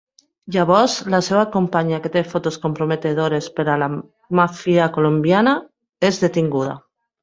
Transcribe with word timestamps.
Llavors, 0.53 0.95
la 1.15 1.19
seva 1.27 1.43
companya, 1.57 1.99
que 2.07 2.13
té 2.17 2.25
fotos 2.33 2.59
comprometedores 2.65 3.53
per 3.61 3.69
a 3.69 3.79
la 3.85 3.93
màfia 4.43 4.93
colombiana, 5.01 5.59
és 6.15 6.25
detinguda. 6.29 6.81